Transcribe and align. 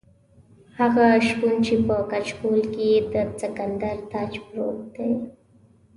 هغه 0.77 1.05
شپون 1.27 1.55
چې 1.65 1.73
په 1.87 1.95
کچکول 2.11 2.61
کې 2.73 2.83
یې 2.93 2.99
د 3.13 3.15
سکندر 3.41 3.95
تاج 4.11 4.31
پروت 4.45 4.79
دی. 4.95 5.09